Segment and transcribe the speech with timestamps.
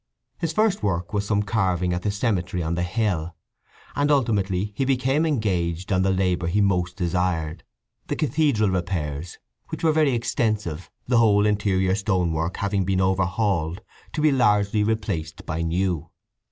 [0.39, 3.35] His first work was some carving at the cemetery on the hill;
[3.95, 9.37] and ultimately he became engaged on the labour he most desired—the cathedral repairs,
[9.69, 13.81] which were very extensive, the whole interior stonework having been overhauled,
[14.13, 16.09] to be largely replaced by new.